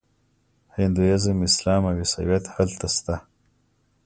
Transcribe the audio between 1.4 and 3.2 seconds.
اسلام او عیسویت هلته شته.